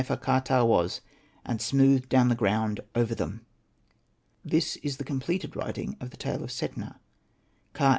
[0.01, 0.99] nefer.ka.ptah was,
[1.45, 3.45] and smoothed down the ground over them.
[4.43, 6.97] This is the completed writing of the tale of Setna
[7.75, 7.89] Kha.